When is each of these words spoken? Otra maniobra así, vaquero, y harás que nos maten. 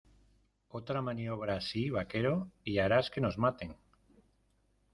Otra 0.69 0.99
maniobra 1.03 1.57
así, 1.57 1.91
vaquero, 1.91 2.49
y 2.63 2.79
harás 2.79 3.11
que 3.11 3.21
nos 3.21 3.37
maten. 3.37 3.77